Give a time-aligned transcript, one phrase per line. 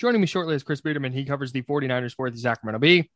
[0.00, 1.12] Joining me shortly is Chris Biederman.
[1.12, 3.10] He covers the 49ers for the Sacramento Bee.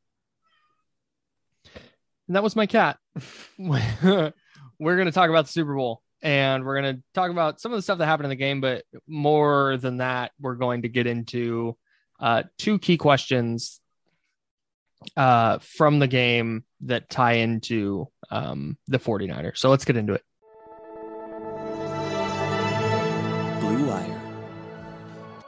[2.28, 2.98] And that was my cat.
[3.58, 4.32] we're
[4.80, 7.78] going to talk about the Super Bowl and we're going to talk about some of
[7.78, 8.60] the stuff that happened in the game.
[8.60, 11.74] But more than that, we're going to get into
[12.20, 13.80] uh, two key questions
[15.16, 19.56] uh, from the game that tie into um, the 49ers.
[19.56, 20.22] So let's get into it.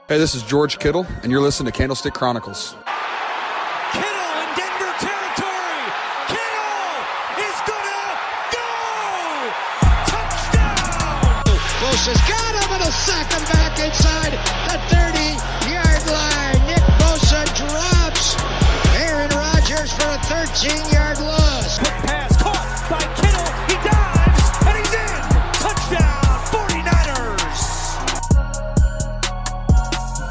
[0.09, 2.77] Hey, this is George Kittle, and you're listening to Candlestick Chronicles.
[3.91, 5.83] Kittle in Denver territory.
[6.31, 6.95] Kittle
[7.43, 8.15] is gonna
[8.55, 8.71] go.
[10.07, 11.43] Touchdown.
[11.83, 14.31] Bosa's got him and a sack him back inside
[14.71, 15.43] the 30
[15.75, 16.55] yard line.
[16.71, 18.39] Nick Bosa drops
[18.95, 20.87] Aaron Rodgers for a 13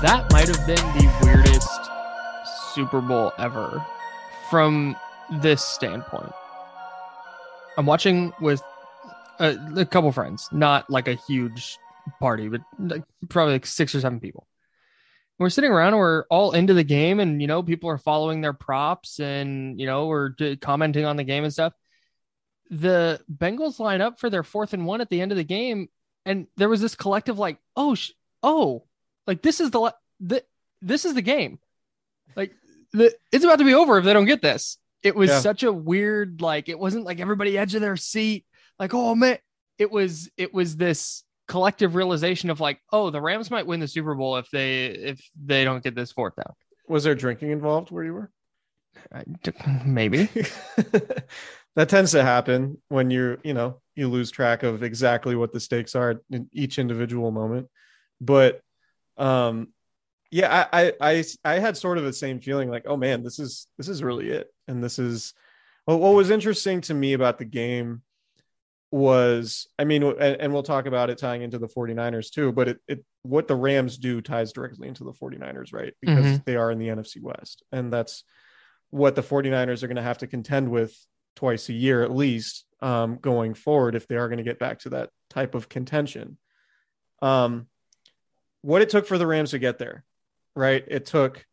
[0.06, 1.90] That might have been the weirdest
[2.76, 3.84] Super Bowl ever
[4.52, 4.96] from
[5.42, 6.32] this standpoint.
[7.76, 8.62] I'm watching with
[9.40, 11.80] a, a couple friends, not like a huge
[12.20, 14.46] party, but like probably like six or seven people.
[15.40, 18.42] We're sitting around, and we're all into the game, and you know, people are following
[18.42, 21.74] their props, and you know, we're d- commenting on the game and stuff.
[22.70, 25.90] The Bengals line up for their fourth and one at the end of the game,
[26.28, 28.12] and there was this collective like, "Oh, sh-
[28.44, 28.84] oh,
[29.28, 30.44] like this is the the
[30.82, 31.60] this is the game.
[32.36, 32.54] Like
[32.94, 34.78] the it's about to be over if they don't get this.
[35.04, 35.40] It was Yeah.
[35.40, 38.46] such a weird like it wasn't like everybody edge of their seat
[38.80, 39.38] like oh man
[39.78, 43.88] it was it was this collective realization of like oh the Rams might win the
[43.88, 46.54] Super Bowl if they if they don't get this fourth down.
[46.88, 48.32] Was there drinking involved where you were?
[49.14, 49.24] I-
[49.86, 50.26] Maybe.
[51.76, 55.60] that tends to happen when you're, you know, you lose track of exactly what the
[55.60, 57.68] stakes are in each individual moment.
[58.22, 58.62] But
[59.18, 59.70] um
[60.32, 63.40] yeah, I I I, I had sort of the same feeling like, oh man, this
[63.40, 64.48] is this is really it.
[64.68, 65.34] And this is
[65.88, 68.02] well, what was interesting to me about the game
[68.92, 72.68] was I mean, and, and we'll talk about it tying into the 49ers too, but
[72.70, 75.94] it, it what the Rams do ties directly into the 49ers, right?
[76.02, 76.46] Because Mhm.
[76.46, 77.64] they are in the NFC West.
[77.72, 78.24] And that's
[78.90, 80.96] what the 49ers are going to have to contend with
[81.36, 84.80] twice a year at least um, going forward if they are going to get back
[84.80, 86.38] to that type of contention.
[87.22, 87.68] Um,
[88.66, 90.04] what it took for the Rams to get there,
[90.56, 90.84] right?
[90.88, 91.46] It took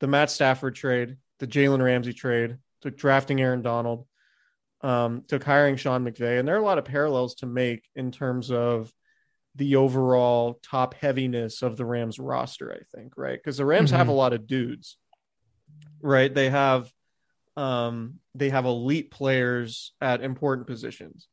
[0.00, 4.04] the Matt Stafford trade, the Jalen Ramsey trade, took drafting Aaron Donald,
[4.80, 8.10] um, took hiring Sean McVay, and there are a lot of parallels to make in
[8.10, 8.92] terms of
[9.54, 12.72] the overall top heaviness of the Rams roster.
[12.72, 13.38] I think, right?
[13.38, 14.96] Because the Rams have a lot of dudes,
[16.02, 16.34] right?
[16.34, 16.90] They have,
[17.56, 21.28] um, they have elite players at important positions.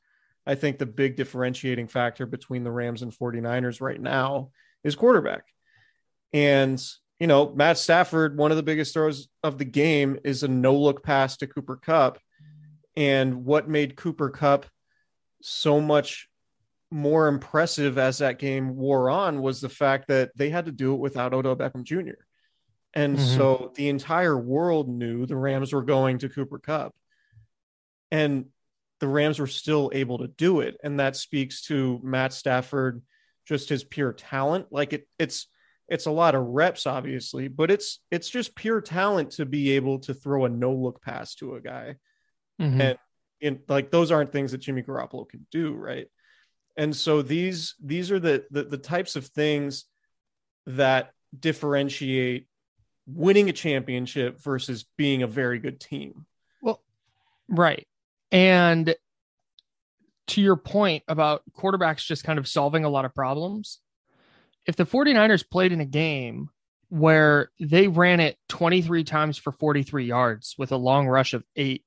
[0.45, 4.51] I think the big differentiating factor between the Rams and 49ers right now
[4.87, 5.43] is quarterback.
[6.33, 6.81] And,
[7.19, 10.75] you know, Matt Stafford, one of the biggest throws of the game is a no
[10.75, 12.19] look pass to Cooper Kupp.
[12.95, 14.65] And what made Cooper Kupp
[15.41, 16.29] so much
[16.89, 20.93] more impressive as that game wore on was the fact that they had to do
[20.93, 22.15] it without Odell Beckham Jr.
[22.93, 23.19] And Mhm.
[23.19, 26.95] so the entire world knew the Rams were going to Cooper Kupp.
[28.09, 28.45] And
[28.99, 30.77] the Rams were still able to do it.
[30.83, 33.03] And that speaks to Matt Stafford,
[33.47, 34.67] just his pure talent.
[34.71, 35.47] Like it it's
[35.87, 39.99] it's a lot of reps, obviously, but it's it's just pure talent to be able
[39.99, 41.95] to throw a no look pass to a guy.
[42.59, 42.81] Mhm.
[42.81, 42.97] And
[43.39, 46.07] in like those aren't things that Jimmy Garoppolo can do, right?
[46.75, 49.85] And so these these are the the, the types of things
[50.65, 52.47] that differentiate
[53.07, 56.25] winning a championship versus being a very good team.
[56.61, 56.81] Well,
[57.47, 57.87] right.
[58.31, 58.93] And
[60.27, 63.79] to your point about quarterbacks just kind of solving a lot of problems,
[64.65, 66.49] if the 49ers played in a game
[66.89, 71.83] where they ran it 23 times for 43 yards with a long rush of eight,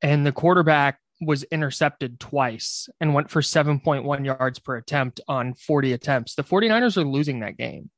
[0.00, 5.92] and the quarterback was intercepted twice and went for 7.1 yards per attempt on 40
[5.92, 7.90] attempts, the 49ers are losing that game.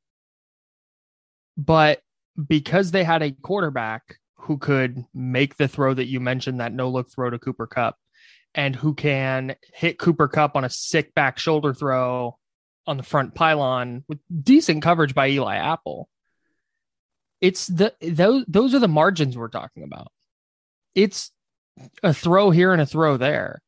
[1.57, 2.03] But
[2.49, 6.91] because they had a quarterback who could make the throw that you mentioned, that no
[6.91, 7.97] look throw to Cooper Kupp,
[8.55, 12.39] and who can hit Cooper Kupp on a sick back shoulder throw
[12.87, 16.09] on the front pylon with decent coverage by Eli Apple.
[17.41, 20.13] It's the those those are the margins we're talking about.
[20.95, 21.31] It's
[22.03, 23.61] a throw here and a throw there.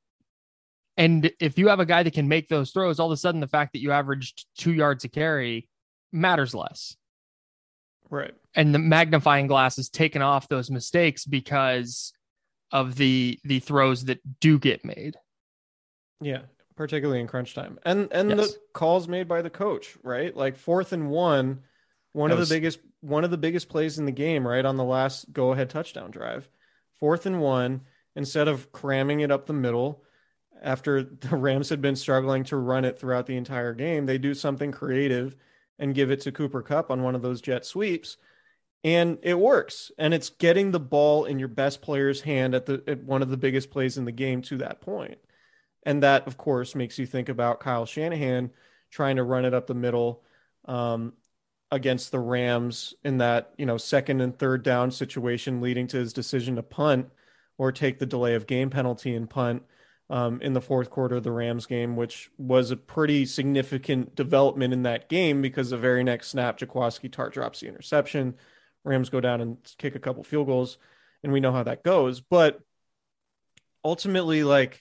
[0.96, 3.40] And if you have a guy that can make those throws, all of a sudden
[3.40, 5.68] the fact that you averaged two yards a carry
[6.12, 6.96] matters less.
[8.08, 8.34] Right.
[8.54, 12.12] And the magnifying glass is taken off those mistakes because
[12.72, 15.16] of the the throws that do get made.
[16.20, 16.42] Yeah,
[16.76, 17.78] particularly in crunch time.
[17.84, 18.52] And and Yes.
[18.52, 20.34] the calls made by the coach, right?
[20.34, 21.62] Like fourth and one,
[22.12, 24.64] one That of the biggest one of the biggest plays in the game, right?
[24.64, 26.48] On the last go ahead touchdown drive.
[26.98, 27.82] Fourth and one,
[28.14, 30.02] instead of cramming it up the middle
[30.62, 34.34] after the Rams had been struggling to run it throughout the entire game, they do
[34.34, 35.36] something creative
[35.78, 38.16] and give it to Cooper Kupp on one of those jet sweeps.
[38.86, 39.90] And it works.
[39.98, 43.30] And it's getting the ball in your best player's hand at the at one of
[43.30, 44.80] the biggest plays in the game to that.
[45.82, 48.52] And that, of course, makes you think about Kyle Shanahan
[48.92, 50.22] trying to run it up the middle
[50.66, 51.14] um,
[51.72, 56.12] against the Rams in that, you know, second and third down situation, leading to his
[56.12, 57.08] decision to punt
[57.58, 59.64] or take the delay of game penalty and punt
[60.10, 64.72] um, in the fourth quarter of the Rams game, which was a pretty significant development
[64.72, 68.36] in that game because the very next snap, Jaquiski Tartt drops the interception.
[68.86, 70.78] Rams go down and kick a couple field goals,
[71.22, 72.20] and we know how that goes.
[72.20, 72.60] But
[73.84, 74.80] ultimately, like,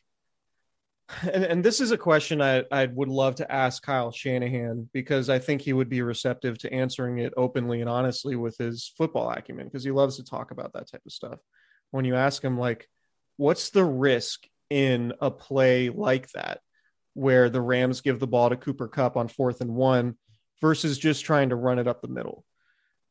[1.24, 5.30] and, and this is a question I, I would love to ask Kyle Shanahan because
[5.30, 9.30] I think he would be receptive to answering it openly and honestly with his football
[9.30, 11.40] acumen because he loves to talk about that type of stuff.
[11.92, 12.88] When you ask him, like,
[13.38, 16.60] what's the risk in a play like that
[17.13, 20.16] where the Rams give the ball to Cooper Kupp on fourth and one
[20.62, 22.44] versus just trying to run it up the middle?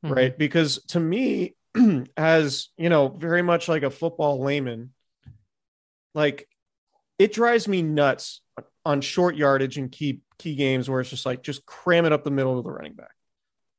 [0.05, 0.15] Mhm.
[0.15, 0.39] right?
[0.39, 1.55] Because to me,
[2.17, 4.93] as you know, very much like a football layman,
[6.15, 6.49] like
[7.19, 8.41] it drives me nuts
[8.85, 12.25] on short yardage and key key games where it's just like just cram it up
[12.25, 13.15] the middle of the running back,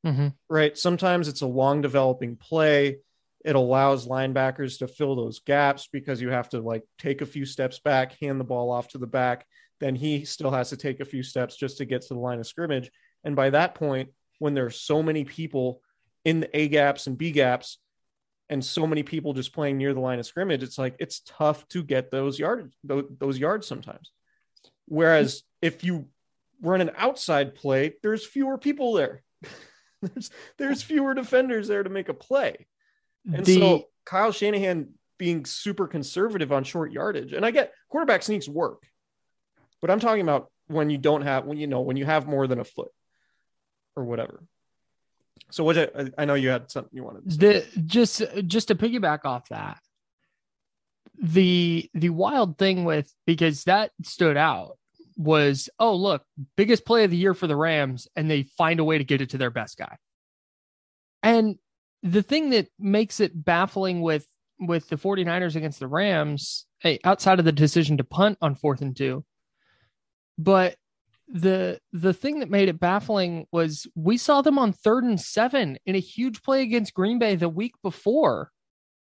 [0.05, 0.33] Mhm.
[0.49, 0.77] right?
[0.77, 2.99] Sometimes it's a long developing play.
[3.43, 7.45] It allows linebackers to fill those gaps because you have to like take a few
[7.45, 9.45] steps back, hand the ball off to the back,
[9.79, 12.39] then he still has to take a few steps just to get to the line
[12.39, 12.89] of scrimmage.
[13.23, 15.81] And by that point, when there's so many people
[16.25, 17.77] in the A gaps and B gaps,
[18.49, 21.67] and so many people just playing near the line of scrimmage, it's like it's tough
[21.69, 24.11] to get those yards those, those yards sometimes.
[24.87, 26.09] Whereas if you
[26.61, 29.23] run an outside play, there's fewer people there.
[30.01, 32.67] there's there's fewer defenders there to make a play.
[33.31, 38.21] And The- so Kyle Shanahan being super conservative on short yardage, and I get quarterback
[38.21, 38.83] sneaks work,
[39.81, 42.47] but I'm talking about when you don't have when you know when you have more
[42.47, 42.91] than a foot
[43.95, 44.43] or whatever.
[45.51, 47.29] So what I, I know you had something you wanted.
[47.29, 49.79] To the just just to piggyback off that
[51.21, 54.77] the the wild thing with because that stood out
[55.17, 56.23] was oh look
[56.57, 59.21] biggest play of the year for the rams and they find a way to get
[59.21, 59.97] it to their best guy
[61.23, 61.57] and
[62.03, 64.27] the thing that makes it baffling with
[64.59, 68.81] with the 49ers against the rams hey, outside of the decision to punt on fourth
[68.81, 69.23] and two
[70.37, 70.75] but
[71.27, 75.77] the the thing that made it baffling was we saw them on third and seven
[75.85, 78.51] in a huge play against Green Bay the week before.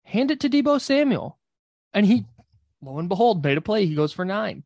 [0.04, 1.38] Hand it to Deebo Samuel.
[1.92, 2.26] And he,
[2.82, 3.86] lo and behold, made a play.
[3.86, 4.64] He goes for nine,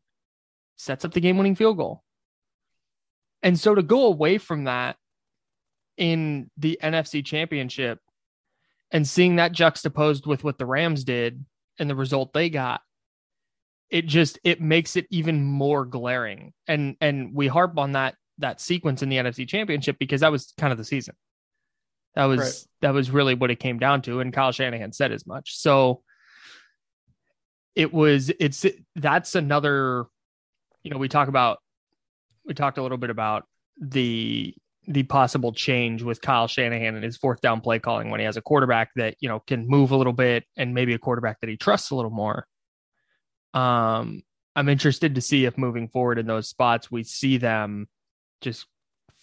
[0.75, 2.03] sets up the game winning field goal.
[3.41, 4.97] And so to go away from that
[5.97, 7.99] in the NFC championship
[8.91, 11.45] and seeing that juxtaposed with what the Rams did
[11.77, 12.81] and the result they got,
[13.89, 16.53] it just it makes it even more glaring.
[16.67, 20.53] And and we harp on that that sequence in the NFC championship because that was
[20.57, 21.15] kind of the season.
[22.15, 22.53] That was Right.
[22.81, 25.57] that was really what it came down to and Kyle Shanahan said as much.
[25.57, 26.03] So
[27.75, 28.65] it was it's
[28.95, 30.05] that's another
[30.83, 31.59] you know we talk about
[32.45, 33.45] we talked a little bit about
[33.79, 34.53] the
[34.87, 38.37] the possible change with Kyle Shanahan and his fourth down play calling when he has
[38.37, 41.49] a quarterback that you know can move a little bit and maybe a quarterback that
[41.49, 42.45] he trusts a little more
[43.53, 44.23] um
[44.55, 47.87] I'm interested to see if moving forward in those spots, we see them
[48.41, 48.65] just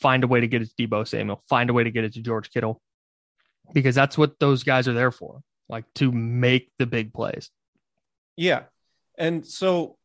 [0.01, 2.15] find a way to get it to Deebo Samuel, find a way to get it
[2.15, 2.81] to George Kittle,
[3.73, 7.51] because that's what those guys are there for, like to make the big plays.
[8.37, 8.65] Yeah.
[9.19, 9.97] And so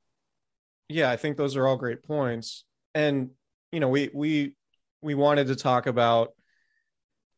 [0.89, 2.65] yeah, I think those are all great points.
[2.93, 3.31] And
[3.71, 4.55] you know, we we
[5.01, 6.33] we wanted to talk about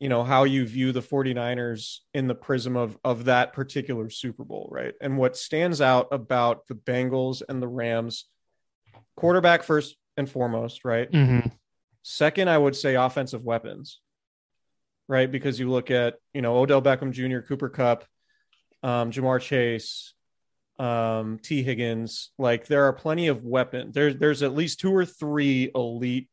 [0.03, 4.43] you know how you view the 49ers in the prism of of that particular Super
[4.43, 4.93] Bowl, right?
[4.99, 8.25] And what stands out about the Bengals and the Rams
[9.15, 11.09] quarterback first and foremost, right?
[11.09, 11.47] Mm-hmm.
[12.01, 14.01] Second, I would say offensive weapons,
[15.07, 15.31] right?
[15.31, 18.03] Because you look at, you know, Odell Beckham Jr., Cooper Kupp,
[18.83, 20.15] um, Ja'Marr Chase,
[20.79, 22.31] um, Tee Higgins.
[22.37, 23.93] Like there are plenty of weapons.
[23.95, 26.27] There's there's at least two or three elite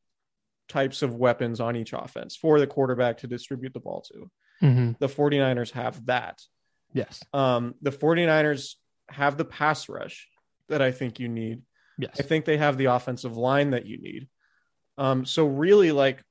[0.70, 4.30] types of weapons on each offense for the quarterback to distribute the ball to.
[4.62, 4.92] Mm-hmm.
[4.98, 6.40] The 49ers have that.
[6.94, 7.22] Yes.
[7.34, 8.76] Um, the 49ers
[9.10, 10.28] have the pass rush
[10.68, 11.62] that I think you need.
[11.98, 12.16] Yes.
[12.18, 14.28] I think they have the offensive line that you need.
[14.96, 16.22] Um, so really like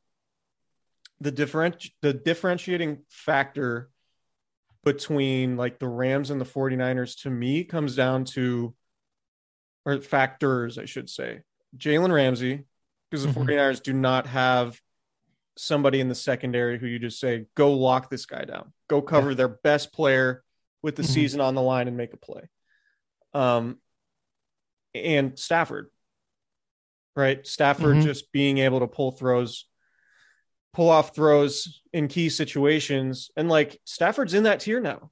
[1.21, 3.89] the different the differentiating factor
[4.85, 8.73] between like the Rams and the 49ers to me comes down to
[9.85, 11.41] or factors, I should say.
[11.77, 12.65] Jalen Ramsey,
[13.09, 13.45] because the Mhm.
[13.45, 14.79] 49ers do not have
[15.57, 19.35] somebody in the secondary who you just say, go lock this guy down, go cover
[19.35, 20.43] their best player
[20.81, 21.07] with the Mhm.
[21.07, 22.47] season on the line and make a play.
[23.33, 23.81] Um,
[24.95, 25.91] and Stafford,
[27.15, 27.45] right?
[27.45, 28.03] Stafford Mhm.
[28.03, 29.67] just being able to pull throws,
[30.73, 33.31] pull off throws in key situations.
[33.35, 35.11] And like Stafford's in that tier now.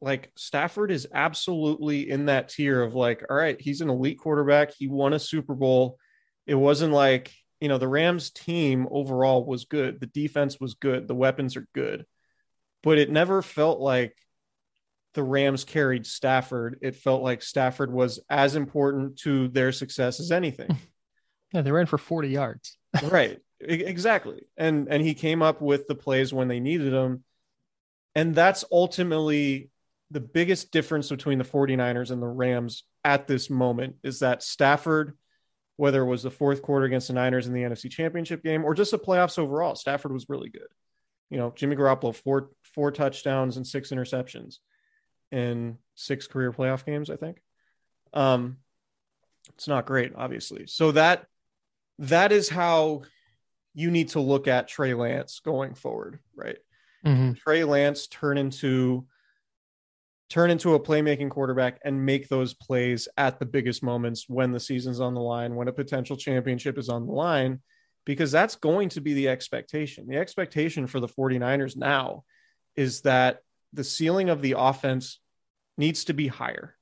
[0.00, 4.72] Like Stafford is absolutely in that tier of like, all right, he's an elite quarterback.
[4.72, 5.98] He won a Super Bowl.
[6.46, 10.00] It wasn't like, you know, the Rams team overall was good.
[10.00, 11.06] The defense was good.
[11.06, 12.04] The weapons are good.
[12.82, 14.16] But it never felt like
[15.14, 16.78] the Rams carried Stafford.
[16.82, 20.76] It felt like Stafford was as important to their success as anything.
[21.54, 22.78] Yeah, they ran for 40 yards.
[23.02, 23.38] right.
[23.60, 24.42] Exactly.
[24.56, 27.24] And and he came up with the plays when they needed them.
[28.14, 29.70] And that's ultimately
[30.10, 35.16] the biggest difference between the 49ers and the Rams at this moment is that Stafford
[35.76, 38.74] whether it was the fourth quarter against the Niners in the NFC Championship game or
[38.74, 40.68] just the playoffs overall, Stafford was really good.
[41.30, 44.56] You know, Jimmy Garoppolo four four touchdowns and six interceptions
[45.30, 47.42] in six career playoff games, I think.
[48.12, 48.58] Um
[49.54, 50.66] it's not great, obviously.
[50.66, 51.26] So that
[51.98, 53.02] that is how
[53.74, 56.58] you need to look at Trey Lance going forward, right?
[57.04, 57.32] Mm-hmm.
[57.34, 59.06] Trey Lance turn into
[60.32, 64.58] turn into a playmaking quarterback and make those plays at the biggest moments when the
[64.58, 67.60] season's on the line, when a potential championship is on the line,
[68.06, 70.06] because that's going to be the expectation.
[70.08, 72.24] The expectation for the 49ers now
[72.76, 73.40] is that
[73.74, 75.20] the ceiling of the offense
[75.76, 76.76] needs to be higher,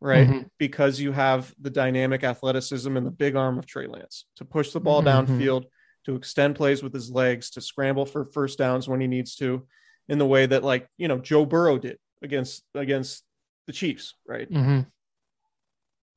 [0.00, 0.26] right?
[0.26, 0.48] Mhm.
[0.58, 4.72] Because you have the dynamic athleticism and the big arm of Trey Lance to push
[4.72, 5.26] the ball Mhm.
[5.26, 5.64] downfield,
[6.06, 9.66] to extend plays with his legs, to scramble for first downs when he needs to,
[10.08, 13.24] in the way that like you know Joe Burrow did against against
[13.66, 14.50] the Chiefs, right?
[14.50, 14.80] Mm-hmm.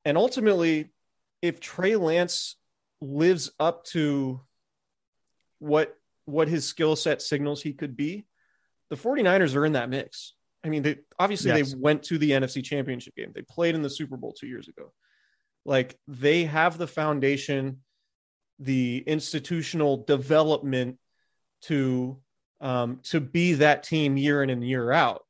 [0.04, 0.90] And ultimately,
[1.42, 2.56] if Trey Lance
[3.00, 4.40] lives up to
[5.58, 8.26] what what his skill set signals he could be,
[8.90, 10.34] the 49ers are in that mix.
[10.64, 11.72] I mean, they obviously Yes.
[11.72, 13.32] they went to the NFC Championship game.
[13.34, 14.92] They played in the Super Bowl 2 years ago.
[15.64, 17.78] Like they have the foundation,
[18.58, 20.98] the institutional development
[21.62, 22.20] to
[22.60, 25.24] um, to be that team year in and year out.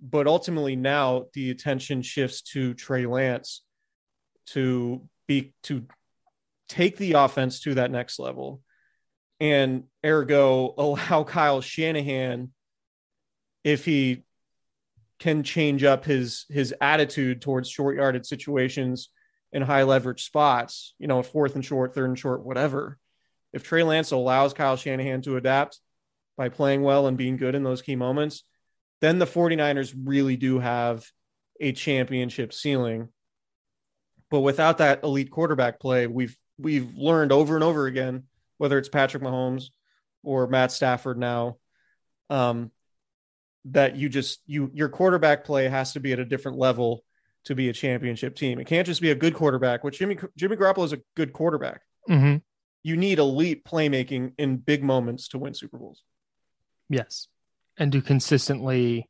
[0.00, 3.62] But ultimately, now the attention shifts to Trey Lance
[4.46, 5.86] to be to
[6.68, 8.62] take the offense to that next level,
[9.40, 12.52] and ergo allow Kyle Shanahan,
[13.64, 14.24] if he
[15.18, 19.10] can change up his his attitude towards short yarded situations
[19.52, 22.98] in high leverage spots, you know, fourth and short, third and short, whatever.
[23.52, 25.80] If Trey Lance allows Kyle Shanahan to adapt
[26.36, 28.44] by playing well and being good in those key moments,
[29.00, 31.04] then the 49ers really do have
[31.60, 33.08] a championship ceiling.
[34.30, 38.24] But without that elite quarterback play, we've we've learned over and over again,
[38.58, 39.66] whether it's Patrick Mahomes
[40.22, 41.56] or Matt Stafford now,
[42.28, 42.70] um,
[43.66, 47.04] that you just you your quarterback play has to be at a different level
[47.44, 48.58] to be a championship team.
[48.58, 49.84] It can't just be a good quarterback.
[49.84, 51.80] Which Jimmy Jimmy Garoppolo is a good quarterback.
[52.08, 52.36] Mm-hmm.
[52.82, 56.02] You need elite playmaking in big moments to win Super Bowls.
[56.88, 57.28] Yes.
[57.78, 59.08] And to consistently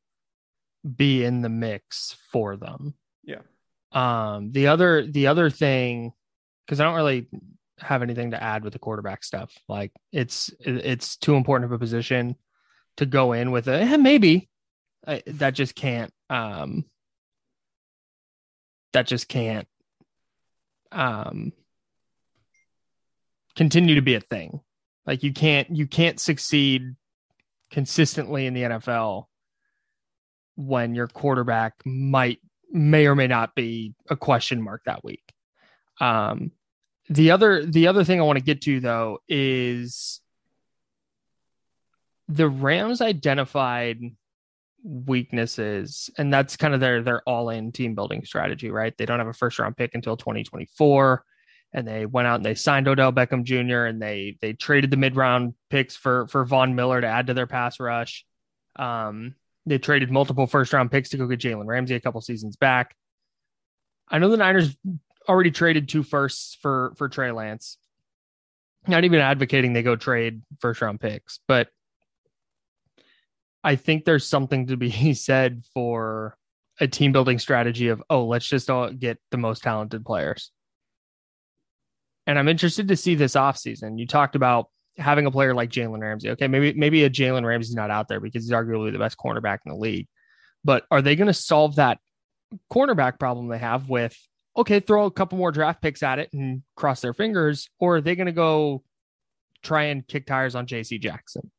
[0.97, 2.95] be in the mix for them.
[3.25, 3.41] Yeah.
[3.93, 6.13] Um the other the other thing
[6.67, 7.29] because I don't really
[7.79, 9.53] have anything to add with the quarterback stuff.
[9.69, 12.37] Like it's it's too important of a position
[12.99, 14.49] to go in with a eh, maybe
[15.07, 16.85] I, that just can't um
[18.93, 19.69] that just can't
[20.93, 21.53] um,
[23.57, 24.61] continue to be a thing.
[25.07, 26.95] Like you can't you can't succeed
[27.71, 29.25] consistently in the NFL
[30.57, 35.23] when your quarterback might may or may not be a question mark that week.
[36.01, 36.53] Um,
[37.09, 40.21] the other the other thing I want to get to though is
[42.29, 44.01] the Rams identified
[44.83, 48.97] weaknesses and that's kind of their their all-in team building strategy, right?
[48.97, 51.25] They don't have a first round pick until 2024
[51.73, 53.85] and they went out and they signed Odell Beckham Jr.
[53.85, 57.35] and they they traded the mid round picks for for Von Miller to add to
[57.35, 58.25] their pass rush.
[58.77, 59.35] Um,
[59.67, 62.95] they traded multiple first round picks to go get Jalen Ramsey a couple seasons back.
[64.09, 64.75] I know the Niners
[65.29, 67.77] already traded two firsts for for Trey Lance.
[68.87, 71.69] Not even advocating they go trade first round picks, but
[73.63, 76.39] I think there's something to be said for
[76.81, 80.53] a team building strategy of oh let's just all get the most talented players
[82.29, 83.99] and I'm interested to see this offseason.
[83.99, 84.69] You talked about
[84.99, 86.29] having a player like Jalen Ramsey.
[86.31, 89.61] Okay, maybe maybe a Jalen Ramsey's not out there because he's arguably the best cornerback
[89.65, 90.07] in the league.
[90.63, 91.99] But are they going to solve that
[92.71, 94.15] cornerback problem they have with
[94.59, 98.01] okay, throw a couple more draft picks at it and cross their fingers, or are
[98.03, 98.83] they going to go
[99.63, 101.51] try and kick tires on JC Jackson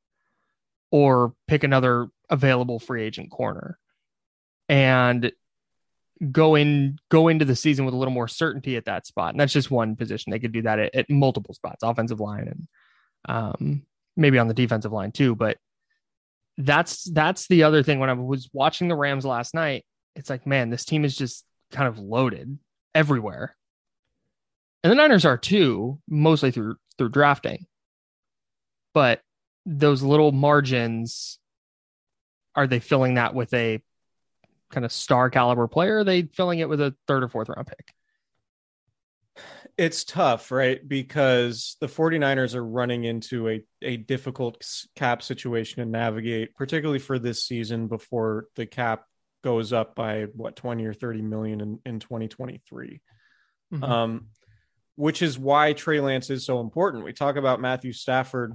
[0.91, 3.79] or pick another available free agent corner?
[4.67, 5.31] And
[6.31, 9.31] go in go into the season with a little more certainty at that spot.
[9.31, 10.31] And that's just one position.
[10.31, 12.67] They could do that at, at multiple spots, offensive line and
[13.27, 13.83] um,
[14.15, 15.35] maybe on the defensive line too.
[15.35, 15.57] But
[16.57, 17.99] that's that's the other thing.
[17.99, 19.85] When I was watching the Rams last night,
[20.15, 22.59] it's like, man, this team is just kind of loaded
[22.93, 23.55] everywhere.
[24.83, 27.65] And the Niners are too, mostly through through drafting.
[28.93, 29.21] But
[29.65, 31.39] those little margins,
[32.55, 33.81] are they filling that with a
[34.69, 35.99] kind of star caliber player?
[35.99, 37.93] are they filling it with a third or fourth round pick?
[39.77, 40.85] It's tough, right?
[40.85, 47.17] Because the 49ers are running into a, a difficult cap situation to navigate, particularly for
[47.17, 49.05] this season before the cap
[49.41, 52.99] goes up by what 20 or 30 million in, in 2023.
[53.73, 53.83] Mm-hmm.
[53.83, 54.27] Um,
[54.95, 57.05] which is why Trey Lance is so important.
[57.05, 58.53] We talk about Matthew Stafford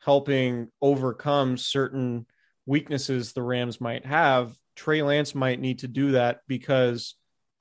[0.00, 2.26] helping overcome certain
[2.66, 7.14] weaknesses the Rams might have Trey Lance might need to do that because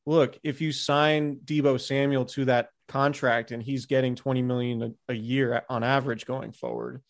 [0.06, 5.14] look, if you sign Deebo Samuel to that contract and he's getting 20 million a,
[5.14, 7.02] a, year on average going forward,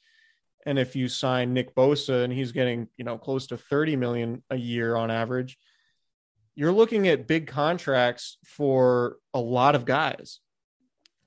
[0.66, 4.44] and if you sign Nick Bosa and he's getting, you know, close to 30 million
[4.50, 5.58] a year on average,
[6.56, 10.40] you're looking at big contracts for a lot of guys.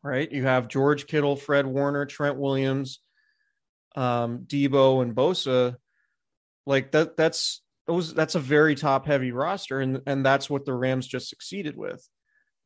[0.03, 0.31] Right?
[0.31, 3.01] You have George Kittle, Fred Warner, Trent Williams,
[3.97, 5.77] um, Deebo and Bosa.
[6.67, 10.75] Like that that's those that's a very top heavy roster and and that's what the
[10.75, 12.07] Rams just succeeded with.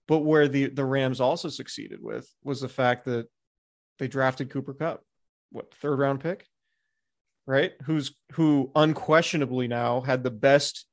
[0.06, 3.26] But where the the Rams also succeeded with was the fact that
[3.98, 5.02] they drafted Cooper Kupp,
[5.50, 6.46] what third round pick,
[7.46, 7.72] right?
[7.84, 10.86] Who's who unquestionably now had the best,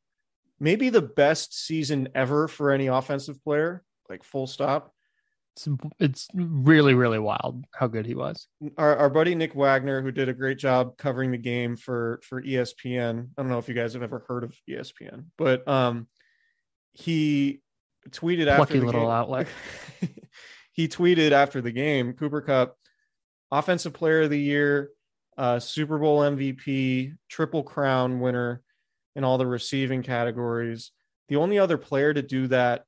[0.60, 4.95] maybe the best season ever for any offensive player, like full stop.
[5.56, 5.68] It's,
[6.00, 8.48] it's really really wild how good he was.
[8.78, 12.42] Our, our buddy Nick Wagoner, who did a great job covering the game for for
[12.42, 13.30] ESPN.
[13.38, 16.08] I don't know if you guys have ever heard of ESPN, but um,
[16.92, 17.62] he
[18.10, 19.48] tweeted after the little game, outlet.
[20.74, 22.76] he tweeted after the game, Cooper Kupp
[23.52, 24.92] offensive player of the year,
[25.38, 28.62] uh, Super Bowl MVP, triple crown winner
[29.16, 30.92] in all the receiving categories.
[31.30, 32.84] The only other player to do that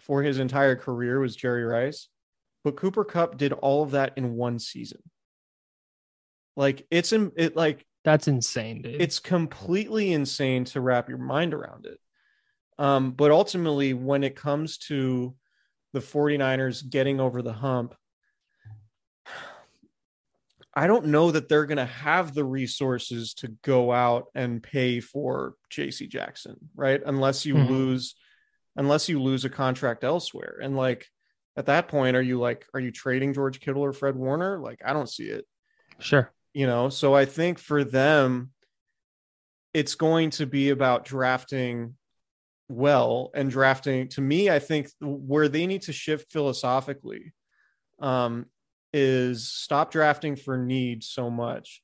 [0.00, 2.08] for his entire career was Jerry Rice,
[2.64, 5.02] but Cooper Kupp did all of that in one season.
[6.56, 9.00] Like it's in it like that's insane, dude.
[9.00, 11.98] It's completely insane to wrap your mind around it.
[12.78, 15.34] Um, but ultimately, when it comes to
[15.92, 17.94] the 49ers getting over the hump,
[20.74, 25.00] I don't know that they're going to have the resources to go out and pay
[25.00, 27.00] for JC Jackson, right?
[27.04, 27.72] Unless you mm-hmm.
[27.72, 28.14] lose
[28.76, 30.58] unless you lose a contract elsewhere.
[30.62, 31.06] And like
[31.56, 34.58] at that point, are you like, are you trading George Kittle or Fred Warner?
[34.58, 35.46] Like, I don't see it.
[35.98, 36.30] Sure.
[36.52, 38.50] You know, so I think for them,
[39.74, 41.94] it's going to be about drafting
[42.68, 47.32] well and drafting to me i think where they need to shift philosophically
[48.00, 48.46] um
[48.92, 51.82] is stop drafting for need so much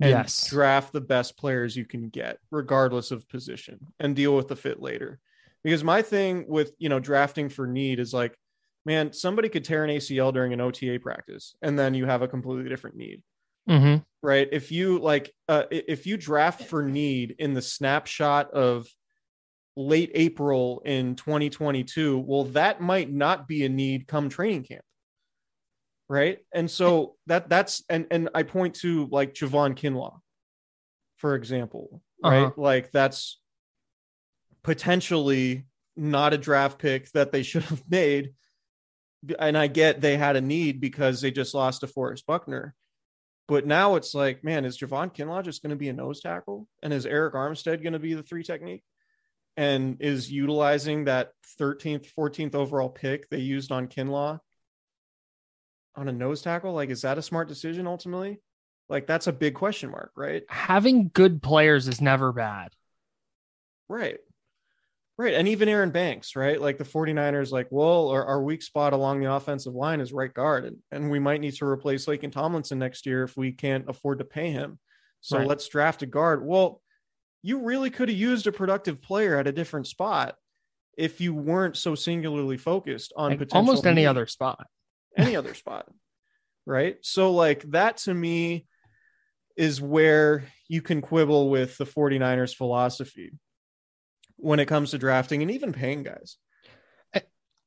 [0.00, 4.48] and yes draft the best players you can get regardless of position and deal with
[4.48, 5.20] the fit later
[5.64, 8.36] because my thing with you know drafting for need is like
[8.84, 12.28] man somebody could tear an acl during an ota practice and then you have a
[12.28, 13.22] completely different need
[13.68, 13.96] mm-hmm.
[14.22, 18.86] right if you like uh, if you draft for need in the snapshot of
[19.76, 24.84] late April in 2022, well, that might not be a need come training camp.
[26.08, 26.38] Right.
[26.52, 30.18] And so that that's and and I point to like Javon Kinlaw,
[31.16, 32.02] for example.
[32.22, 32.44] Right.
[32.44, 32.52] Uh-huh.
[32.56, 33.40] Like that's
[34.64, 38.32] potentially not a draft pick that they should have made.
[39.38, 42.74] And I get they had a need because they just lost to Forrest Buckner.
[43.46, 46.66] But now it's like, man, is Javon Kinlaw just going to be a nose tackle?
[46.82, 48.82] And is Arik Armstead going to be the three technique?
[49.56, 54.40] And is utilizing that 13th, 14th overall pick they used on Kinlaw
[55.94, 56.72] on a nose tackle?
[56.72, 58.40] Like, is that a smart decision ultimately?
[58.88, 60.42] Like, that's a big question mark, right?
[60.48, 62.72] Having good players is never bad.
[63.88, 64.18] Right.
[65.16, 65.34] Right.
[65.34, 66.60] And even Aaron Banks, right?
[66.60, 70.32] Like the 49ers, like, well, our, our weak spot along the offensive line is right
[70.32, 70.64] guard.
[70.64, 74.18] And, and we might need to replace Laken Tomlinson next year if we can't afford
[74.18, 74.78] to pay him.
[75.20, 75.46] So Right.
[75.46, 76.44] let's draft a guard.
[76.44, 76.82] Well,
[77.42, 80.34] you really could have used a productive player at a different spot
[80.98, 84.66] if you weren't so singularly focused on Like, potential almost any other spot.
[85.16, 85.86] any other spot.
[86.66, 86.96] Right.
[87.02, 88.66] So, like, that to me
[89.56, 93.32] is where you can quibble with the 49ers philosophy
[94.44, 96.36] when it comes to drafting and even paying guys.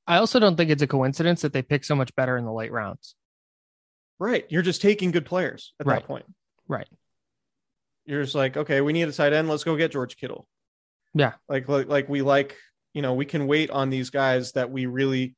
[0.10, 2.54] I also don't think it's a coincidence that they pick so much better in the
[2.54, 3.16] late rounds.
[4.20, 4.46] Right.
[4.48, 6.00] You're just taking good players at Right.
[6.02, 6.26] that point.
[6.66, 6.88] Right.
[8.06, 9.50] You're just like, okay, we need a tight end.
[9.50, 10.48] Let's go get George Kittle.
[11.14, 11.34] Yeah.
[11.50, 12.56] Like, like, like we like,
[12.94, 15.36] you know, we can wait on these guys that we really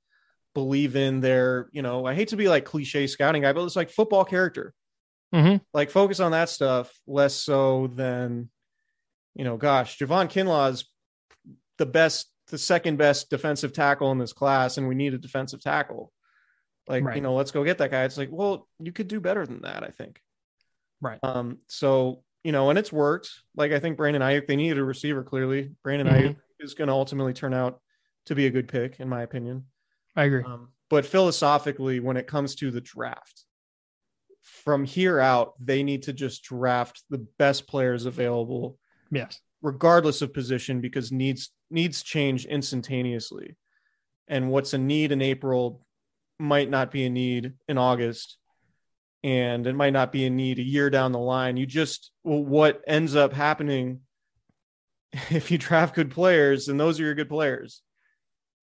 [0.54, 3.76] believe in their, you know, I hate to be like cliche scouting guy, but it's
[3.76, 4.74] like football character.
[5.34, 5.62] Mhm.
[5.74, 8.52] Like focus on that stuff less so than,
[9.34, 10.86] you know, gosh, Javon Kinlaw is
[11.80, 15.62] the best, the second best defensive tackle in this class, and we need a defensive
[15.62, 16.12] tackle.
[16.88, 18.04] Like, you know, let's go get that guy.
[18.04, 20.22] It's like, well, you could do better than that, I think.
[21.02, 21.20] Right.
[21.24, 23.30] Um, so you know, and it's worked.
[23.56, 25.72] Like I think Brandon Aiyuk, they needed a receiver clearly.
[25.84, 26.14] Brandon Mhm.
[26.14, 27.82] Aiyuk is going to ultimately turn out
[28.26, 29.66] to be a good pick, in my opinion.
[30.16, 30.44] I agree.
[30.44, 33.46] Um, but philosophically, when it comes to the draft,
[34.42, 38.80] from here out, they need to just draft the best players available,
[39.12, 39.40] yes.
[39.62, 43.56] regardless of position, because needs needs change instantaneously.
[44.28, 45.82] And what's a need in April
[46.40, 48.38] might not be a need in August,
[49.24, 51.58] and it might not be a need a year down the line.
[51.58, 54.02] You just well, what ends up happening
[55.30, 57.82] if you draft good players, and those are your good players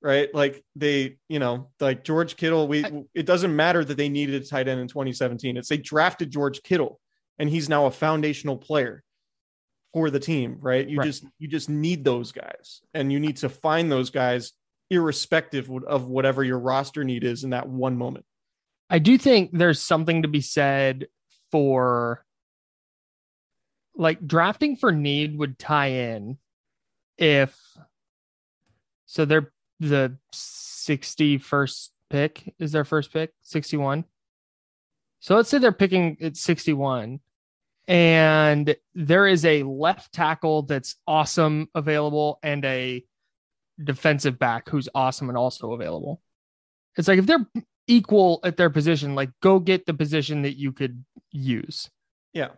[0.02, 0.32] right?
[0.32, 4.46] Like they, you know, like George Kittle, we it doesn't matter that they needed a
[4.46, 5.56] tight end in 2017.
[5.56, 7.00] It's they drafted George Kittle
[7.38, 9.02] and he's now a foundational player
[9.96, 10.86] for the team, right?
[10.86, 11.06] You Right.
[11.06, 14.52] just you just need those guys and you need to find those guys
[14.90, 18.26] irrespective of whatever your roster need is in that one moment.
[18.90, 21.06] I do think there's something to be said
[21.50, 22.22] for
[23.94, 26.36] like drafting for need would tie in
[27.16, 27.58] if
[29.06, 34.04] so they're the 61st pick is their first pick 61
[35.20, 37.20] so let's say they're picking at 61
[37.88, 43.04] and there is a left tackle that's awesome available and a
[43.82, 46.20] defensive back who's awesome and also available
[46.96, 47.46] it's like if they're
[47.86, 51.90] equal at their position, like go get the position that you could use.
[52.32, 52.50] Yeah.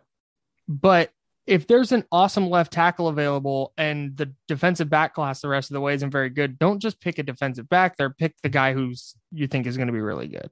[0.67, 1.11] But
[1.45, 5.73] if there's an awesome left tackle available and the defensive back class the rest of
[5.73, 8.09] the way isn't very good, don't just pick a defensive back there.
[8.09, 10.49] Pick the guy who's you think is going to be really good.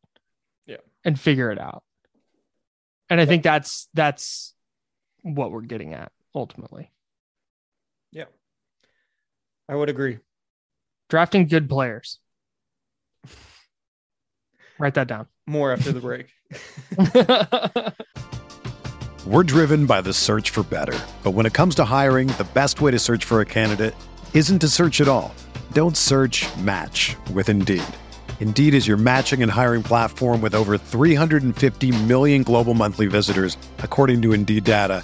[0.66, 0.78] Yeah.
[1.06, 1.84] And figure it out.
[3.10, 4.54] And I think that's that's
[5.36, 6.92] what we're getting at ultimately.
[8.12, 8.26] Yeah.
[9.70, 10.20] I would agree.
[11.10, 12.20] Drafting good players.
[14.80, 15.28] Write that down.
[15.46, 16.28] More after the break.
[19.28, 20.98] We're driven by the search for better.
[21.22, 23.94] But when it comes to hiring, the best way to search for a candidate
[24.34, 25.36] isn't to search at all.
[25.74, 27.84] Don't search match with Indeed.
[28.40, 34.22] Indeed is your matching and hiring platform with over 350 million global monthly visitors, according
[34.22, 35.04] to Indeed data,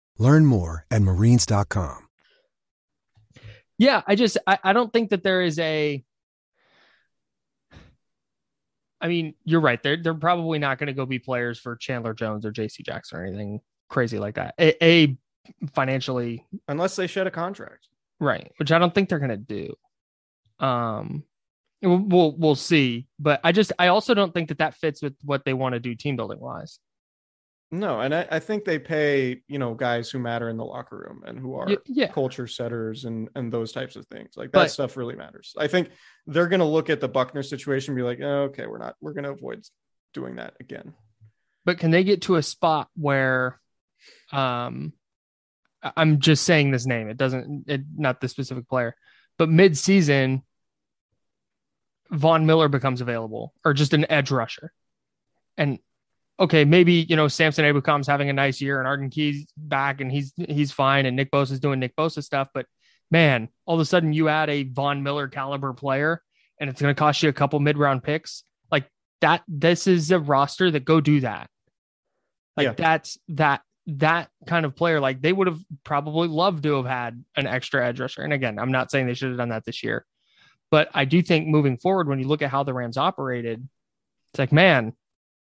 [0.21, 2.07] Learn more at marines.com.
[3.79, 6.03] Yeah, I just I, I don't think that there is a
[9.01, 9.81] I mean, you're right.
[9.81, 13.17] They're they're probably not going to go be players for Chandler Jones or JC Jackson
[13.17, 14.53] or anything crazy like that.
[14.59, 15.17] A, a
[15.73, 17.87] financially unless they shed a contract.
[18.19, 19.73] right, which I don't think they're going to do.
[20.63, 21.23] Um
[21.81, 25.15] we'll we'll- we'll see, but I just I also don't think that that fits with
[25.23, 26.77] what they want to do team building wise.
[27.73, 30.97] No, and I, I think they pay you know guys who matter in the locker
[31.07, 32.07] room and who are Y- yeah.
[32.11, 34.33] culture setters and and those types of things.
[34.35, 35.53] Like that But- stuff really matters.
[35.57, 35.89] I think
[36.27, 39.13] they're gonna look at the Buckner situation and be like, oh, okay, we're not we're
[39.13, 39.65] gonna avoid
[40.13, 40.93] doing that again.
[41.63, 43.59] but can they get to a spot where
[44.33, 44.91] um
[45.95, 48.93] i'm just saying this name it doesn't it not the specific player
[49.37, 50.43] but mid-season
[52.11, 54.73] Von Miller becomes available or just an edge rusher.
[55.57, 55.79] And
[56.41, 60.11] okay, maybe you know Samson Ebukam's having a nice year and Arden Key's back and
[60.11, 62.65] he's he's fine and Nick Bosa's doing Nick Bosa stuff, but
[63.11, 66.21] man, all of a sudden you add a Von Miller caliber player
[66.59, 68.43] and it's going to cost you a couple mid-round picks.
[68.71, 68.89] Like
[69.21, 71.49] that this is a roster that go do that.
[72.57, 72.73] Like Yeah.
[72.73, 77.23] that's that that kind of player like they would have probably loved to have had
[77.35, 78.23] an extra edge rusher.
[78.23, 80.05] And again, I'm not saying they should have done that this year.
[80.71, 83.67] But I do think moving forward, when you look at how the Rams operated,
[84.31, 84.93] it's like, man,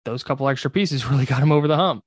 [0.04, 2.04] those couple extra pieces really got him over the hump.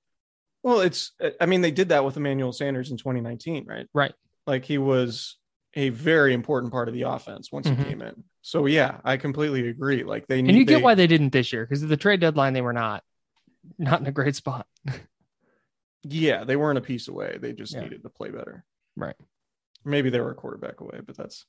[0.64, 3.88] Well, it's I mean they did that with Emmanuel Sanders in 2019, right?
[3.94, 4.14] Right.
[4.46, 5.38] Like he was
[5.74, 7.78] a very important part of the offense once Mhm.
[7.78, 8.24] he came in.
[8.42, 10.04] So yeah, I completely agree.
[10.04, 11.98] Like they need And you get they- why they didn't this year because at the
[11.98, 13.04] trade deadline they were not
[13.78, 14.68] not in a great spot.
[16.04, 17.38] yeah, they weren't a piece away.
[17.40, 17.82] They just Yeah.
[17.82, 18.64] needed to play better.
[18.96, 19.16] Right.
[19.86, 21.46] Maybe they were a quarterback away, but that's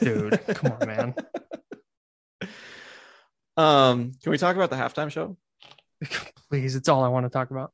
[0.00, 1.14] Dude, come on, man.
[3.58, 5.36] Um, can we talk about the halftime show?
[6.48, 7.72] Please, it's all I want to talk about.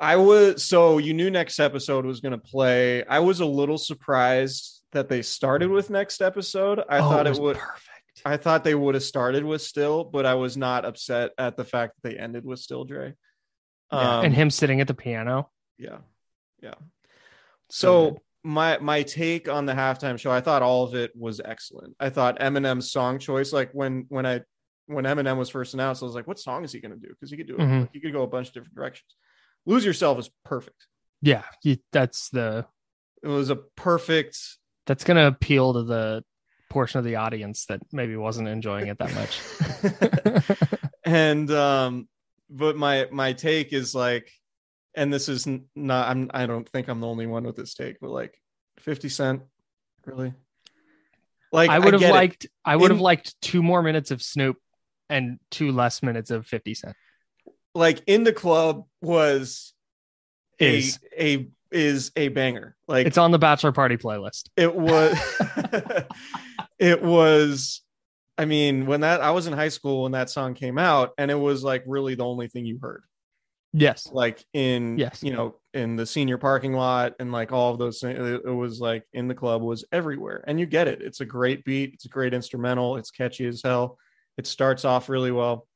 [0.00, 3.04] I was so you knew next episode was going to play.
[3.04, 6.80] I was a little surprised that they started with next episode.
[6.88, 7.56] I Oh, thought it, was would.
[7.56, 8.22] perfect.
[8.24, 11.64] I thought they would have started with still, but I was not upset at the
[11.64, 13.14] fact that they ended with still Dre.
[13.92, 15.50] Yeah, Um, and him sitting at the piano.
[15.78, 15.98] yeah,
[16.62, 16.74] yeah.
[17.70, 21.40] So So my my take on the halftime show, I thought all of it was
[21.44, 21.94] excellent.
[22.00, 24.42] I thought Eminem's song choice, like when when I
[24.88, 27.08] when Eminem was first announced, I was like, what song is he going to do?
[27.08, 27.60] Because he could do it.
[27.60, 27.80] Mhm.
[27.82, 29.14] Like, he could go a bunch of different directions.
[29.66, 30.86] Lose yourself is perfect.
[31.22, 32.66] Yeah, you, that's the
[33.22, 34.38] It was a perfect.
[34.86, 36.24] that's going to appeal to the
[36.70, 40.88] portion of the audience that maybe wasn't enjoying it that much.
[41.04, 42.08] and um
[42.50, 44.30] but my my take is like
[44.94, 47.96] and this is not i'm i don't think i'm the only one with this take
[48.00, 48.34] but like
[48.80, 49.42] 50 cent
[50.04, 50.34] really
[51.50, 52.14] like I would have get it.
[52.14, 54.58] liked I would have liked two more minutes of Snoop
[55.10, 56.96] and two less minutes of 50 Cent.
[57.74, 59.72] like in the club was
[60.58, 60.98] Is.
[61.18, 64.48] a a is a banger like It's on the bachelor party playlist.
[64.56, 65.18] it was
[66.78, 67.82] it was
[68.38, 71.30] i mean when that i was in high school when that song came out and
[71.30, 73.02] it was like really the only thing you heard
[73.74, 74.08] Yes.
[74.10, 75.22] like in Yes.
[75.22, 78.50] you know in the senior parking lot and like all of those things it, it
[78.50, 81.92] was like in the club was everywhere and you get it it's a great beat
[81.92, 83.98] it's a great instrumental it's catchy as hell
[84.38, 85.66] it starts off really well.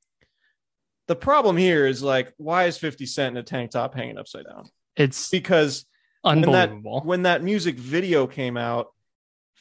[1.09, 4.47] The problem here is like why is 50 cent in a tank top hanging upside
[4.47, 4.71] down?
[4.97, 5.85] It's because
[6.23, 6.71] when that
[7.05, 8.87] when that music video came out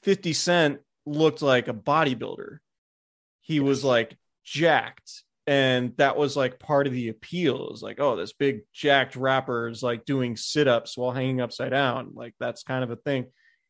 [0.03, 2.59] 50 cent looked like a bodybuilder.
[3.41, 7.65] He was like jacked and that was like part of the appeal.
[7.65, 11.71] It was like oh this big jacked rapper is like doing sit-ups while hanging upside
[11.71, 12.11] down.
[12.13, 13.25] Like that's kind of a thing.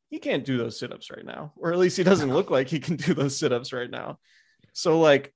[0.09, 2.81] He can't do those sit-ups right now or at least he doesn't look like he
[2.81, 4.19] can do those sit-ups right now
[4.73, 5.33] so like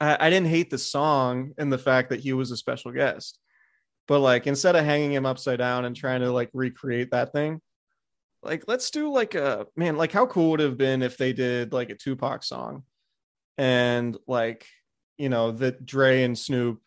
[0.00, 3.38] I, I didn't hate the song and the fact that he was a special guest
[4.08, 7.60] but like instead of hanging him upside down and trying to like recreate that thing
[8.42, 11.32] like let's do like a man like how cool would it have been if they
[11.32, 12.82] did like a tupac song
[13.58, 14.66] and like
[15.18, 16.80] you know that dre and snoop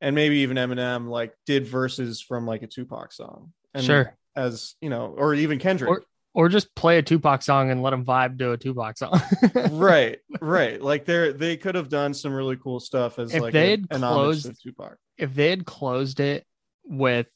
[0.00, 4.16] and maybe even eminem like did verses from like a tupac song and sure.
[4.34, 6.02] as you know or even kendrick Or
[6.34, 9.20] or just play a Tupac song and let them vibe to a Tupac song.
[9.70, 10.80] right, right.
[10.80, 13.88] Like they're they could have done some really cool stuff as If like they had
[13.90, 14.96] closed- Tupac.
[15.18, 16.46] if they had closed it
[16.84, 17.26] with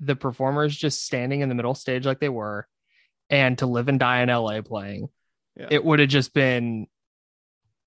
[0.00, 2.66] the performers just standing in the middle stage like they were
[3.30, 5.08] and to live and die in LA playing,
[5.56, 5.66] Yeah.
[5.70, 6.86] it would have just been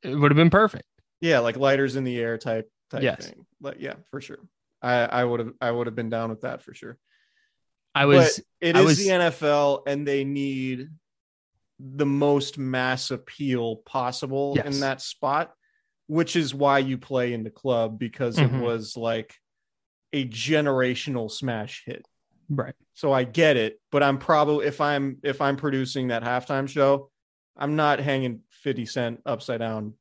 [0.03, 0.83] it would have been perfect.
[1.21, 3.27] Yeah, like lighters in the air type type Yes.
[3.27, 3.45] thing.
[3.61, 4.39] Like yeah, for sure.
[4.81, 6.97] I I would have I would have been down with that for sure.
[7.93, 10.89] I was but it I is was- the NFL and they need
[11.79, 14.73] the most mass appeal possible Yes.
[14.75, 15.51] in that spot,
[16.07, 18.59] which is why you play in the club because Mhm.
[18.59, 19.35] it was like
[20.13, 22.05] a generational smash hit.
[22.49, 22.75] right.
[22.93, 27.09] So I get it, but I'm probably if I'm if I'm producing that halftime show,
[27.55, 29.93] I'm not hanging 50 cent upside down.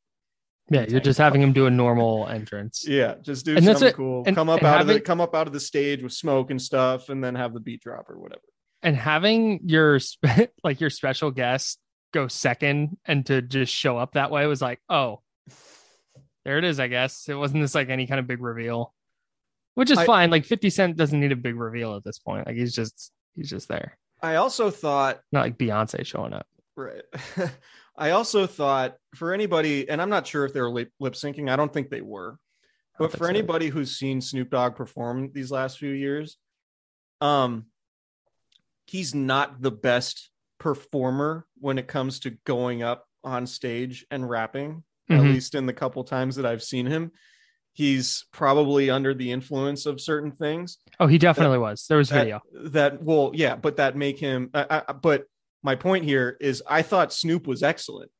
[0.73, 2.87] Yeah, you're just having him do a normal entrance.
[2.87, 4.23] Yeah, just do And something cool.
[4.25, 6.63] And- come up out of the come up out of the stage with smoke and
[6.63, 8.41] stuff, and then have the beat drop or whatever.
[8.83, 9.99] And having your
[10.65, 11.79] like your special guest
[12.13, 15.21] go second and to just show up that way was like, oh,
[16.45, 17.29] there it is, I guess.
[17.29, 18.95] It wasn't this like any kind of big reveal.
[19.75, 20.31] Which is I- fine.
[20.31, 22.47] Like 50 Cent doesn't need a big reveal at this point.
[22.47, 23.99] Like he's just he's just there.
[24.23, 26.47] I also thought Not like Beyonce showing up.
[26.77, 27.03] Right.
[28.01, 31.51] I also thought for anybody, and I'm not sure if they were lip syncing.
[31.51, 32.39] I don't think they were.
[32.99, 33.31] But for so.
[33.31, 36.37] anybody who's seen Snoop Dogg perform these last few years,
[37.21, 37.67] um,
[38.87, 44.83] he's not the best performer when it comes to going up on stage and rapping.
[45.09, 45.33] At Mhm.
[45.33, 47.11] least in the couple times that I've seen him,
[47.73, 51.87] he's probably under the influence of certain things Oh, he definitely was.
[51.89, 52.41] There was that, video.
[52.71, 55.25] that well yeah but that make him I, but
[55.63, 58.11] my point here is i thought snoop was excellent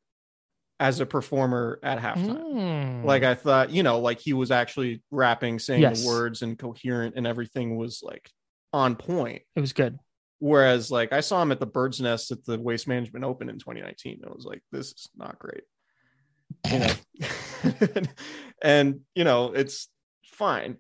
[0.79, 3.05] as a performer at halftime Mm.
[3.05, 6.03] like i thought you know like he was actually rapping saying Yes.
[6.03, 8.31] the words and coherent and everything was like
[8.73, 9.99] on point it was good.
[10.39, 13.59] whereas like i saw him at the bird's nest at the waste management open in
[13.59, 15.65] 2019 it was like this is not great
[16.71, 18.03] you know
[18.63, 19.89] and you know it's
[20.25, 20.77] fine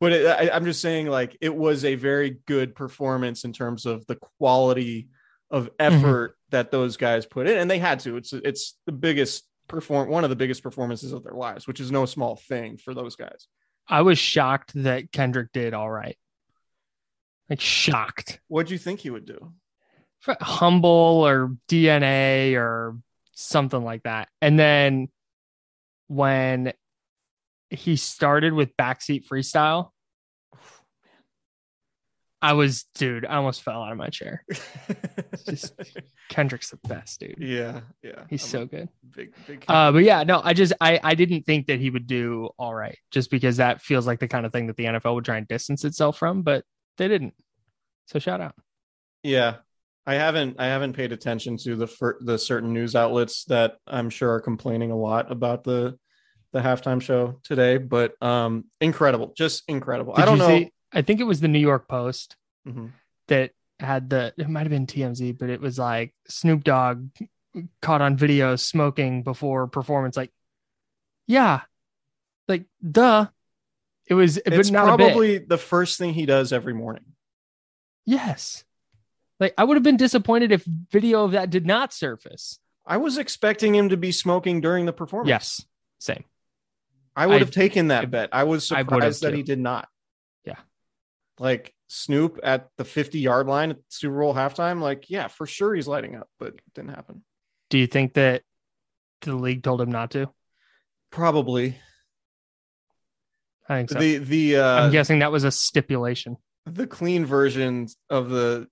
[0.00, 3.86] but it, I, i'm just saying like it was a very good performance in terms
[3.86, 5.08] of the quality
[5.50, 5.74] of mm-hmm.
[5.78, 10.08] effort that those guys put in and they had to it's it's the biggest perform
[10.08, 13.16] one of the biggest performances of their lives which is no small thing for those
[13.16, 13.46] guys
[13.88, 16.16] I was shocked that Kendrick did all right.
[17.48, 18.40] Like shocked.
[18.48, 19.52] what do you think he would do
[20.40, 22.98] Humble or DNA or
[23.34, 24.28] something like that.
[24.42, 25.08] And then
[26.08, 26.72] when
[27.70, 29.90] he started with backseat freestyle,
[32.42, 34.44] I was, dude, I almost fell out of my chair.
[35.48, 35.74] just-
[36.28, 37.36] Kendrick's the best, dude.
[37.38, 38.88] yeah yeah He's I'm so good.
[39.14, 42.06] big big Uh, but yeah, no, I just I I didn't think that he would
[42.06, 45.14] do all right, just because that feels like the kind of thing that the NFL
[45.14, 46.64] would try and distance itself from, but
[46.98, 47.34] they didn't.
[48.06, 48.54] So shout out.
[49.22, 49.56] Yeah,
[50.06, 54.10] I haven't I haven't paid attention to the fir- the certain news outlets that I'm
[54.10, 55.98] sure are complaining a lot about the
[56.52, 60.14] the halftime show today, but um incredible, just incredible.
[60.16, 60.48] I don't know.
[60.48, 62.92] see- I think it was the New York Post Mhm.
[63.28, 64.32] that had the.
[64.36, 67.08] It might have been TMZ, but it was like Snoop Dogg
[67.82, 70.16] caught on video smoking before performance.
[70.16, 70.32] Like,
[71.26, 71.62] yeah,
[72.48, 73.26] like duh.
[74.08, 77.04] It was, It's but not probably the first thing he does every morning.
[78.04, 78.64] Yes.
[79.40, 82.60] Like I would have been disappointed if video of that did not surface.
[82.86, 85.28] I was expecting him to be smoking during the performance.
[85.28, 85.64] Yes.
[85.98, 86.24] Same.
[87.16, 88.28] I would I- have taken that I- bet.
[88.32, 89.36] I was I surprised that too.
[89.38, 89.88] he did not.
[91.38, 95.74] Like Snoop at the 50 yard line at Super Bowl halftime, like, yeah, for sure
[95.74, 97.22] he's lighting up, but it didn't happen.
[97.70, 98.42] Do you think that
[99.22, 100.30] the league told him not to?
[101.10, 101.78] Probably.
[103.68, 103.98] I think so.
[103.98, 106.36] The the uh I'm guessing that was a stipulation.
[106.66, 108.68] the clean version of the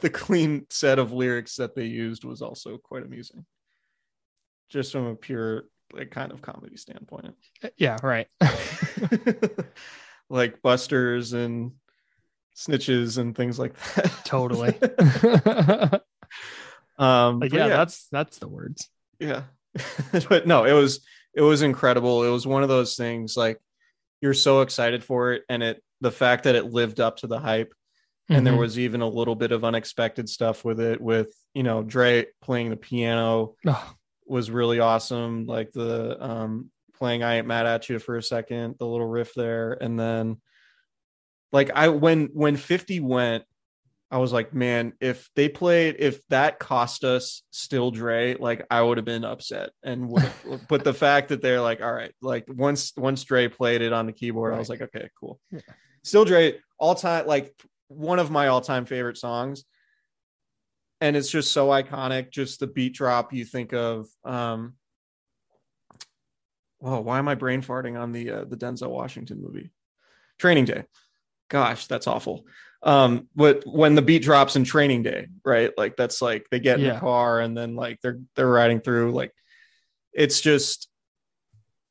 [0.00, 3.44] the clean set of lyrics that they used was also quite amusing
[4.70, 7.34] just from a pure like kind of comedy standpoint
[7.76, 8.26] Yeah, right.
[10.30, 11.72] like busters and
[12.56, 14.10] snitches and things like that.
[14.24, 14.70] Totally.
[16.98, 18.88] um Like, but yeah, that's that's the words.
[19.18, 19.42] yeah.
[20.28, 21.00] But no it was
[21.34, 22.22] it was incredible.
[22.24, 23.60] It was one of those things like
[24.20, 27.40] you're so excited for it and it the fact that it lived up to the
[27.40, 27.74] hype
[28.30, 28.58] and there Mhm.
[28.58, 32.70] was even a little bit of unexpected stuff with it with you know Dre playing
[32.70, 33.94] the piano Oh,
[34.26, 35.46] was really awesome.
[35.46, 39.34] Like the um playing I ain't mad at you for a second the little riff
[39.34, 39.72] there.
[39.72, 40.40] And then
[41.54, 43.44] like I when when 50 went
[44.10, 48.82] I was like man if they played if that cost us still Dre like I
[48.82, 50.14] would have been upset and
[50.68, 54.04] but the fact that they're like all right like once once Dre played it on
[54.04, 55.60] the keyboard I was like okay cool Yeah.
[56.02, 57.54] still Dre all time like
[57.88, 59.64] one of my all time favorite songs
[61.00, 62.30] and it's just so iconic.
[62.30, 63.32] Just the beat drop.
[63.32, 64.74] You think of um.
[66.78, 69.70] Whoa, why am I brain farting on the uh, the Denzel Washington movie,
[70.38, 70.84] Training Day?
[71.54, 72.46] Gosh, that's awful.
[72.82, 75.70] Um, but when the beat drops in Training Day, right?
[75.78, 76.94] Like that's like they get in Yeah.
[76.94, 79.12] the car and then like they're they're riding through.
[79.12, 79.32] Like
[80.12, 80.88] it's just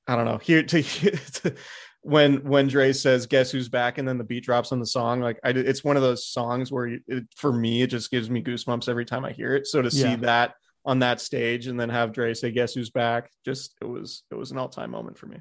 [0.05, 0.37] I don't know.
[0.37, 1.55] Here to, to
[2.01, 5.21] when when Dre says "Guess who's back" and then the beat drops on the song,
[5.21, 8.29] like I, it's one of those songs where you, it, for me it just gives
[8.29, 9.65] me goosebumps every time I hear it.
[9.65, 10.55] So to see that
[10.85, 14.35] on that stage and then have Dre say "Guess who's back," just it was it
[14.35, 15.37] was an all time moment for me.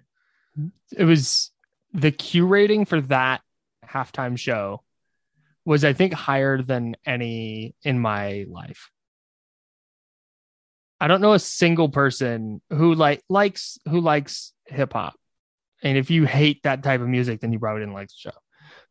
[0.97, 1.51] it was
[1.93, 3.41] the Q rating for that
[3.89, 4.83] halftime show
[5.65, 8.91] was I think higher than any in my life.
[11.01, 15.15] I don't know a single person who like likes who likes hip hop.
[15.83, 18.31] And if you hate that type of music, then you probably didn't like the show.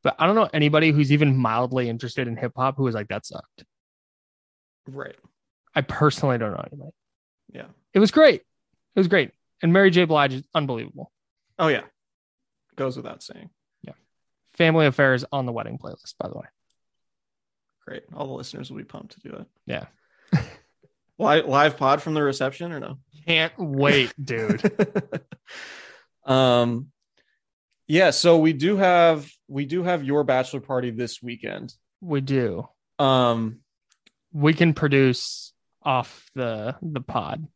[0.04, 3.08] But I don't know anybody who's even mildly interested in hip hop who was like
[3.10, 3.64] that sucked.
[4.88, 5.16] Right.
[5.74, 6.92] I personally don't know anybody.
[7.54, 7.68] Yeah.
[7.94, 8.42] It was great.
[8.42, 9.32] It was great.
[9.62, 10.06] And Mary J.
[10.06, 11.12] Blige is unbelievable.
[11.58, 11.84] Oh yeah.
[12.76, 13.50] Goes without saying.
[14.56, 16.45] Family Affairs on the wedding playlist, by the way.
[17.88, 18.04] Great.
[18.14, 19.45] All the listeners will be pumped to do it.
[19.66, 19.86] Yeah.
[21.18, 22.97] Live live pod from the reception or no?
[23.28, 24.62] Can't wait, dude.
[26.26, 26.88] um
[27.88, 31.74] yeah, so we do have we do have your bachelor party this weekend.
[31.99, 32.68] we do.
[32.99, 33.60] Um
[34.34, 37.47] We can produce off the the pod.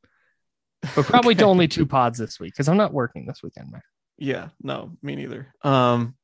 [0.95, 1.43] But probably Okay.
[1.43, 3.81] only two pods this week because I'm not working this weekend, man.
[4.17, 5.53] yeah, no, me neither.
[5.63, 6.15] Um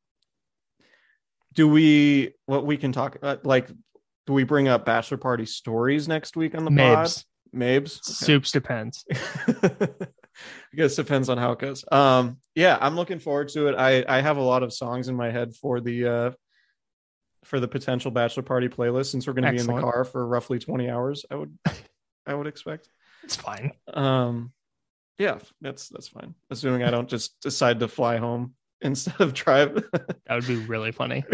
[1.53, 3.67] do we what we can talk uh, like
[4.27, 7.23] do we bring up bachelor party stories next week on the Mabes.
[7.53, 7.59] pod?
[7.59, 7.99] Mabes.
[7.99, 8.25] Okay.
[8.25, 9.03] Soups depends.
[9.11, 11.83] I guess depends on how it goes.
[11.91, 13.75] Um, yeah, I'm looking forward to it.
[13.75, 16.31] I I have a lot of songs in my head for the uh
[17.43, 20.25] for the potential bachelor party playlist since we're going to be in the car for
[20.25, 21.25] roughly 20 hours.
[21.29, 21.57] I would
[22.25, 22.87] I would expect.
[23.23, 23.71] It's fine.
[23.91, 24.53] Um,
[25.17, 26.35] yeah, that's that's fine.
[26.49, 28.53] Assuming I don't just decide to fly home
[28.83, 29.83] instead of drive.
[30.27, 31.25] That would be really funny.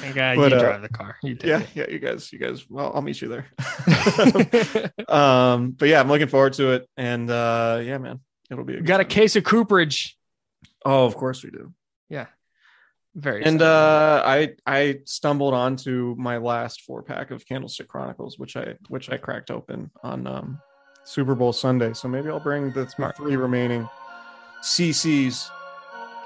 [0.00, 1.16] Like, uh, But, you uh, drive the car.
[1.24, 2.68] You take yeah, yeah, you guys, you guys.
[2.70, 3.46] Well, I'll meet you there.
[5.08, 8.76] um, but yeah, I'm looking forward to it, and uh, yeah, man, it'll be a
[8.76, 10.16] good Got a case of Cooperage.
[10.84, 11.72] Oh, of course we do.
[12.08, 12.26] Yeah.
[13.16, 18.56] Very And uh, I I stumbled onto my last four pack of Candlestick Chronicles, which
[18.56, 20.60] I which I cracked open on um,
[21.04, 21.92] Super Bowl Sunday.
[21.92, 23.16] So maybe I'll bring the Smart.
[23.16, 23.88] three remaining
[24.62, 25.50] CCs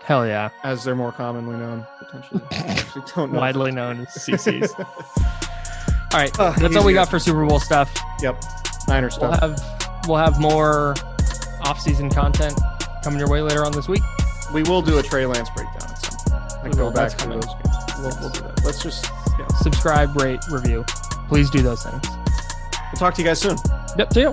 [0.06, 0.50] hell yeah.
[0.64, 2.40] as they're more commonly known potentially.
[2.52, 3.38] I don't know.
[3.40, 4.78] Widely known as CCs.
[4.78, 6.38] All right.
[6.38, 7.94] Uh, That's all we got for Super Bowl stuff.
[8.22, 8.42] Yep,
[8.88, 9.40] Niner We'll stuff.
[9.40, 10.94] have we'll have more
[11.62, 12.58] off-season content
[13.02, 14.02] coming your way later on this week.
[14.54, 16.64] we will do a Trey Lance breakdown at some point.
[16.64, 17.64] Like go back to those games.
[17.98, 18.64] We'll, we'll do that.
[18.64, 19.06] Let's just
[19.38, 19.46] yeah.
[19.62, 20.84] Subscribe, rate, review.
[21.28, 22.02] Please do those things.
[22.08, 23.56] We'll talk to you guys soon.
[23.98, 24.12] Yep.
[24.12, 24.32] See you.